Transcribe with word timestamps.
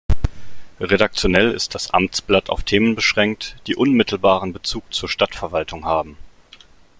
Redaktionell 0.79 1.51
ist 1.51 1.75
das 1.75 1.91
Amtsblatt 1.91 2.49
auf 2.49 2.63
Themen 2.63 2.95
beschränkt, 2.95 3.57
die 3.67 3.75
unmittelbaren 3.75 4.51
Bezug 4.51 4.91
zur 4.91 5.07
Stadtverwaltung 5.07 5.85
haben. 5.85 6.17